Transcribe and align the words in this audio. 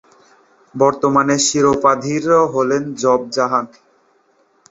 বর্তমান 0.75 1.27
শিরোপাধারী 1.47 2.19
হলেন 2.53 2.83
জোব 3.01 3.21
জাহান। 3.35 3.65